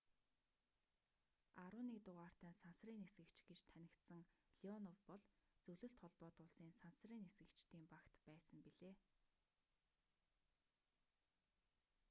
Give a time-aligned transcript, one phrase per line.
[1.63, 4.21] 11 дугаартай сансрын нисгэгч гэж танигдсан
[4.61, 5.23] леонов бол
[5.63, 8.95] зөвлөлт холбоот улсын сансрын нисгэгчдийн багт байсан билээ